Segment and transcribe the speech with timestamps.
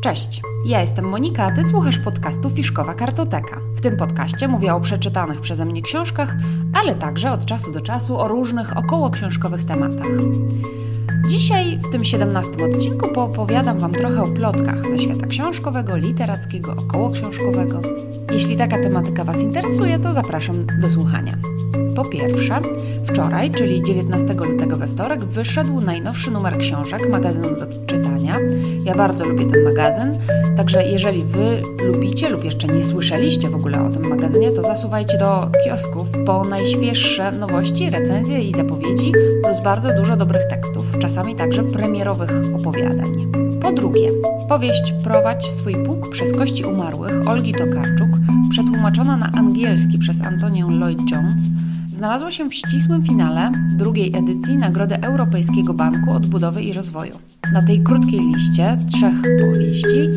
[0.00, 3.60] Cześć, ja jestem Monika, a ty słuchasz podcastu Fiszkowa Kartoteka.
[3.76, 6.36] W tym podcaście mówię o przeczytanych przeze mnie książkach,
[6.74, 10.06] ale także od czasu do czasu o różnych okołoksiążkowych tematach.
[11.28, 17.80] Dzisiaj w tym 17 odcinku poopowiadam Wam trochę o plotkach ze świata książkowego, literackiego, okołoksiążkowego.
[18.32, 21.36] Jeśli taka tematyka Was interesuje, to zapraszam do słuchania.
[21.96, 22.60] Po pierwsze,
[23.06, 28.36] wczoraj, czyli 19 lutego we wtorek, wyszedł najnowszy numer książek magazynu do czytania.
[28.84, 30.18] Ja bardzo lubię ten magazyn,
[30.56, 35.18] także jeżeli Wy lubicie lub jeszcze nie słyszeliście w ogóle o tym magazynie, to zasuwajcie
[35.18, 39.12] do kiosków po najświeższe nowości, recenzje i zapowiedzi,
[39.44, 43.12] plus bardzo dużo dobrych tekstów, czasami także premierowych opowiadań.
[43.60, 44.10] Po drugie,
[44.48, 48.08] powieść Prowadź swój pług przez kości umarłych Olgi Tokarczuk,
[48.50, 51.40] przetłumaczona na angielski przez Antonię Lloyd-Jones,
[52.00, 57.12] znalazła się w ścisłym finale drugiej edycji Nagrody Europejskiego Banku Odbudowy i Rozwoju.
[57.52, 60.08] Na tej krótkiej liście trzech powieści,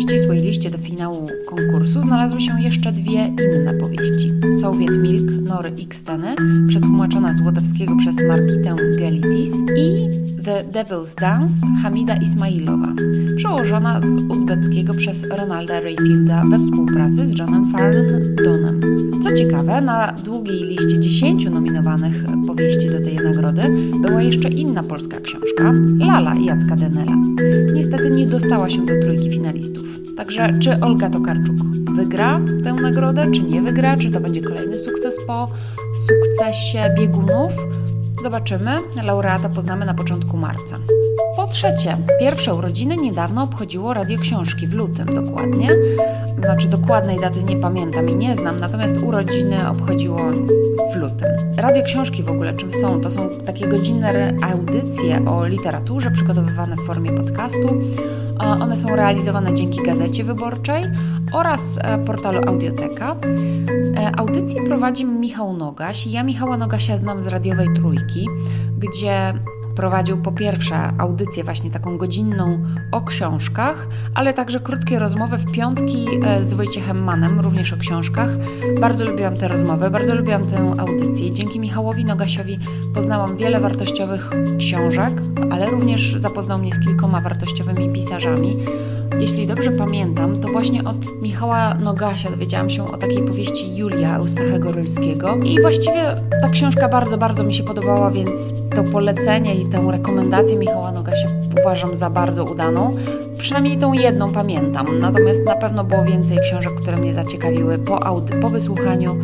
[0.00, 4.30] ścisłej liście do finału konkursu, znalazły się jeszcze dwie inne powieści.
[4.60, 6.34] Soviet Milk Nory Xteny,
[6.68, 10.08] przetłumaczona z łotewskiego przez Margitę Gelitis i
[10.44, 12.88] The Devil's Dance Hamida Ismailowa,
[13.36, 19.13] przełożona z uzbeckiego przez Ronalda Rayfielda we współpracy z Johnem Farndonem.
[19.24, 23.62] Co ciekawe, na długiej liście 10 nominowanych powieści do tej nagrody
[24.00, 27.16] była jeszcze inna polska książka, Lala Jacka Denela.
[27.74, 29.84] Niestety nie dostała się do trójki finalistów.
[30.16, 31.56] Także czy Olga Tokarczuk
[31.96, 35.48] wygra tę nagrodę, czy nie wygra, czy to będzie kolejny sukces po
[36.08, 37.52] sukcesie biegunów?
[38.22, 38.70] Zobaczymy.
[39.02, 40.78] Laureata poznamy na początku marca.
[41.36, 45.68] Po trzecie, pierwsze urodziny niedawno obchodziło Radio Książki w lutym dokładnie.
[46.44, 50.18] Znaczy dokładnej daty nie pamiętam i nie znam, natomiast urodziny obchodziło
[50.92, 51.28] w lutym.
[51.56, 53.00] Radio Książki w ogóle czym są?
[53.00, 57.68] To są takie godzinne audycje o literaturze przygotowywane w formie podcastu.
[58.38, 60.84] One są realizowane dzięki Gazecie Wyborczej
[61.32, 63.16] oraz e, portalu Audioteka.
[63.96, 66.06] E, audycję prowadzi Michał Nogaś.
[66.06, 68.28] Ja Michała Nogasia znam z radiowej Trójki,
[68.78, 69.34] gdzie
[69.76, 76.06] prowadził po pierwsze audycję właśnie taką godzinną o książkach, ale także krótkie rozmowy w piątki
[76.24, 78.28] e, z Wojciechem Manem, również o książkach.
[78.80, 81.30] Bardzo lubiłam te rozmowy, bardzo lubiłam tę audycję.
[81.30, 82.58] Dzięki Michałowi Nogasiowi
[82.94, 85.12] poznałam wiele wartościowych książek,
[85.50, 88.56] ale również zapoznał mnie z kilkoma wartościowymi pisarzami.
[89.18, 94.72] Jeśli dobrze pamiętam, to właśnie od Michała Nogasia dowiedziałam się o takiej powieści Julia Eustachego
[94.72, 98.30] Rylskiego i właściwie ta książka bardzo, bardzo mi się podobała, więc
[98.76, 102.96] to polecenie i tę rekomendację Michała Nogasia uważam za bardzo udaną.
[103.38, 108.40] Przynajmniej tą jedną pamiętam, natomiast na pewno było więcej książek, które mnie zaciekawiły po, audy-
[108.40, 109.16] po wysłuchaniu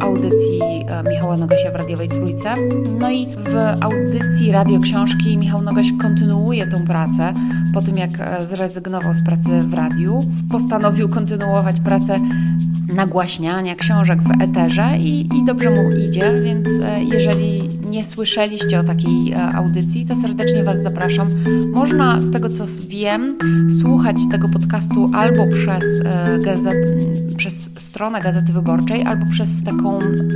[0.00, 2.54] audycji e, Michała Nogasia w Radiowej Trójce.
[3.00, 7.34] No i w audycji Radio Książki Michał Nogaś kontynuuje tą pracę
[7.74, 10.20] po tym, jak e, zrezygnował z pracy w radiu.
[10.50, 12.18] Postanowił kontynuować pracę
[12.94, 18.84] nagłaśniania książek w eterze i, i dobrze mu idzie, więc e, jeżeli nie słyszeliście o
[18.84, 21.28] takiej audycji, to serdecznie Was zapraszam.
[21.72, 23.38] Można z tego co wiem
[23.80, 25.84] słuchać tego podcastu albo przez
[26.44, 26.76] gazet,
[27.36, 30.34] przez stronę Gazety Wyborczej albo przez taką um,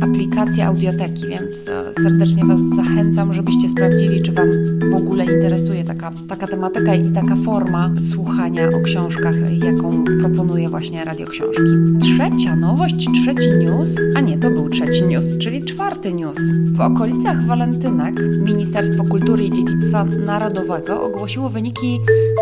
[0.00, 4.48] aplikację audioteki, więc e, serdecznie Was zachęcam, żebyście sprawdzili, czy Wam
[4.90, 9.34] w ogóle interesuje taka, taka tematyka i taka forma słuchania o książkach,
[9.64, 11.62] jaką proponuje właśnie Radio Książki.
[12.00, 16.38] Trzecia nowość, trzeci news, a nie, to był trzeci news, czyli czwarty news.
[16.84, 22.00] Okolicach walentynek Ministerstwo Kultury i Dziedzictwa Narodowego ogłosiło wyniki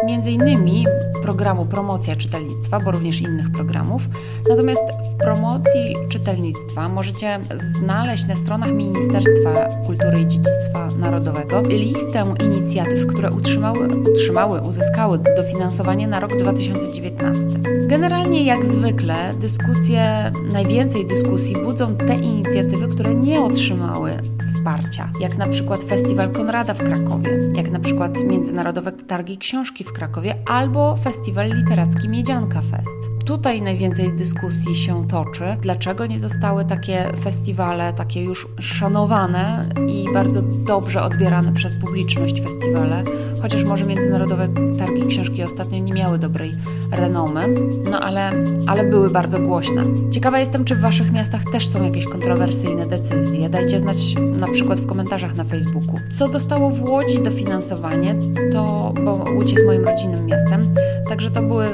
[0.09, 0.85] m.in.
[1.23, 4.03] programu Promocja Czytelnictwa, bo również innych programów,
[4.49, 4.83] Natomiast
[5.15, 7.41] w promocji czytelnictwa możecie
[7.79, 16.09] znaleźć na stronach Ministerstwa Kultury i Dziedzictwa Narodowego listę inicjatyw, które utrzymały, utrzymały uzyskały dofinansowanie
[16.09, 17.41] na rok 2019.
[17.87, 24.13] Generalnie, jak zwykle, dyskusje, najwięcej dyskusji budzą te inicjatywy, które nie otrzymały
[24.63, 29.93] wsparcia, jak na przykład Festiwal Konrada w Krakowie, jak na przykład Międzynarodowe Targi Książki w
[29.93, 33.12] Krakowie albo Festiwal Literacki Miedzianka Fest.
[33.27, 40.43] Tutaj najwięcej dyskusji się toczy, dlaczego nie dostały takie festiwale, takie już szanowane i bardzo
[40.43, 43.05] dobrze odbierane przez publiczność festiwale,
[43.43, 44.49] chociaż może międzynarodowe
[44.79, 46.53] targi książki ostatnio nie miały dobrej
[46.93, 47.55] renomy,
[47.91, 48.33] no ale,
[48.67, 49.85] ale były bardzo głośne.
[50.11, 53.49] Ciekawa jestem, czy w Waszych miastach też są jakieś kontrowersyjne decyzje.
[53.49, 55.97] Dajcie znać na przykład w komentarzach na Facebooku.
[56.19, 58.15] Co dostało w Łodzi dofinansowanie,
[58.53, 60.75] to, bo Łódź jest moim rodzinnym miastem,
[61.09, 61.67] także to były,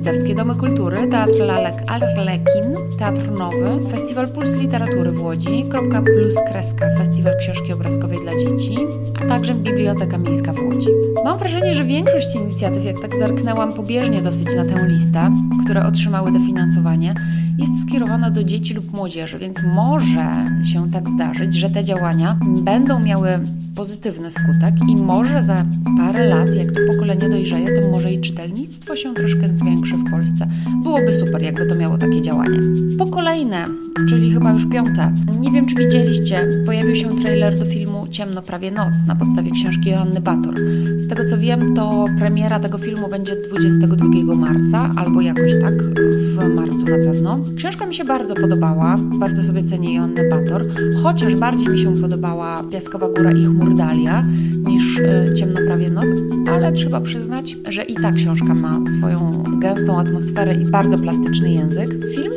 [0.00, 6.34] Polskie Domy Kultury, Teatr Lalek Arlekin, Teatr Nowy, Festiwal Puls Literatury w Łodzi, Kropka Plus
[6.48, 8.76] Kreska, Festiwal Książki Obrazkowej dla Dzieci,
[9.22, 10.88] a także Biblioteka Miejska w Łodzi.
[11.24, 15.30] Mam wrażenie, że większość inicjatyw, jak tak zerknęłam pobieżnie dosyć na tę listę,
[15.64, 17.14] które otrzymały dofinansowanie,
[17.58, 23.00] jest skierowana do dzieci lub młodzieży, więc może się tak zdarzyć, że te działania będą
[23.00, 23.28] miały
[23.74, 25.64] pozytywny skutek i może za
[25.98, 30.48] parę lat, jak to pokolenie dojrzeje, to może i czytelnictwo się troszkę zwiększy w Polsce.
[30.82, 32.58] Byłoby super, jakby to miało takie działanie.
[32.98, 33.64] Po kolejne,
[34.08, 35.12] czyli chyba już piąte.
[35.40, 39.90] Nie wiem, czy widzieliście, pojawił się trailer do filmu Ciemno prawie noc na podstawie książki
[39.90, 40.54] Joanny Bator.
[40.96, 46.36] Z tego co wiem, to premiera tego filmu będzie 22 marca, albo jakoś tak w
[46.36, 47.38] marcu na pewno.
[47.56, 50.64] Książka mi się bardzo podobała, bardzo sobie cenię Joannę Bator,
[51.02, 54.24] chociaż bardziej mi się podobała Piaskowa Góra i Chmurdalia
[54.66, 56.06] niż y, Ciemno prawie noc,
[56.48, 61.90] ale trzeba przyznać, że i ta książka ma swoją gęstą atmosferę i bardzo plastyczny język.
[62.14, 62.31] Film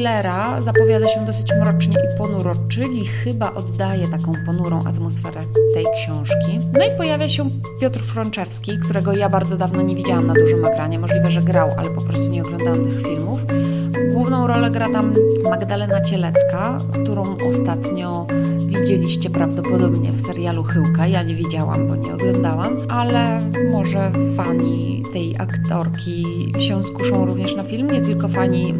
[0.00, 5.40] trailera zapowiada się dosyć mrocznie i ponuro, czyli chyba oddaje taką ponurą atmosferę
[5.74, 6.58] tej książki.
[6.72, 7.50] No i pojawia się
[7.80, 10.98] Piotr Frączewski, którego ja bardzo dawno nie widziałam na dużym ekranie.
[10.98, 13.40] Możliwe, że grał, ale po prostu nie oglądałam tych filmów.
[14.12, 15.14] Główną rolę gra tam
[15.50, 18.26] Magdalena Cielecka, którą ostatnio
[18.66, 21.06] widzieliście prawdopodobnie w serialu Chyłka.
[21.06, 23.40] Ja nie widziałam, bo nie oglądałam, ale
[23.72, 26.24] może fani tej aktorki
[26.58, 28.74] się skuszą również na film, nie tylko fani,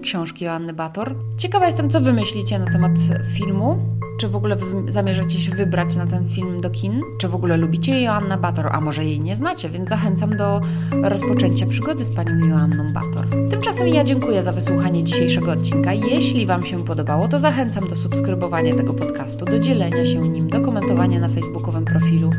[0.00, 1.14] książki Joanny Bator.
[1.36, 2.92] Ciekawa jestem, co wy myślicie na temat
[3.34, 3.96] filmu.
[4.18, 4.56] Czy w ogóle
[4.88, 7.00] zamierzacie się wybrać na ten film do kin?
[7.18, 8.68] Czy w ogóle lubicie Joannę Bator?
[8.72, 10.60] A może jej nie znacie, więc zachęcam do
[11.02, 13.26] rozpoczęcia przygody z panią Joanną Bator.
[13.50, 15.92] Tymczasem ja dziękuję za wysłuchanie dzisiejszego odcinka.
[15.92, 20.60] Jeśli Wam się podobało, to zachęcam do subskrybowania tego podcastu, do dzielenia się nim, do
[20.60, 22.30] komentowania na facebookowym profilu.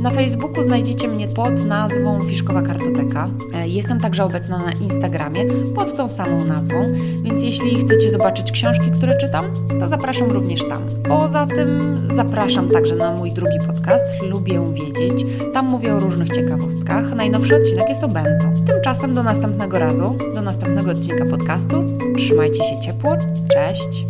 [0.00, 3.28] Na Facebooku znajdziecie mnie pod nazwą Fiszkowa Kartoteka.
[3.66, 5.44] Jestem także obecna na Instagramie
[5.74, 6.92] pod tą samą nazwą,
[7.22, 9.44] więc jeśli chcecie zobaczyć książki, które czytam,
[9.80, 10.82] to zapraszam również tam.
[11.08, 15.26] Poza tym zapraszam także na mój drugi podcast Lubię Wiedzieć.
[15.54, 17.14] Tam mówię o różnych ciekawostkach.
[17.14, 18.46] Najnowszy odcinek jest o Bento.
[18.66, 21.84] Tymczasem do następnego razu, do następnego odcinka podcastu.
[22.16, 23.16] Trzymajcie się ciepło.
[23.52, 24.04] Cześć!